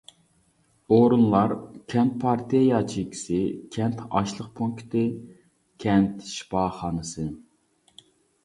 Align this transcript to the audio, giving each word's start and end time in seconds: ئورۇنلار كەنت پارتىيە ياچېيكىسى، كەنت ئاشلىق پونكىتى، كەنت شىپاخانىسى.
ئورۇنلار 0.95 1.51
كەنت 1.93 2.15
پارتىيە 2.23 2.61
ياچېيكىسى، 2.69 3.41
كەنت 3.77 4.01
ئاشلىق 4.07 4.49
پونكىتى، 4.61 5.05
كەنت 5.85 6.25
شىپاخانىسى. 6.31 7.29